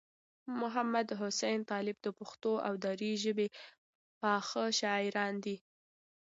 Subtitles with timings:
[0.61, 3.47] محمدحسین طالب د پښتو او دري ژبې
[4.21, 5.55] پاخه شاعران دي.